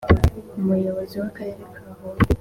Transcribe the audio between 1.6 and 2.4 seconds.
ka Huye,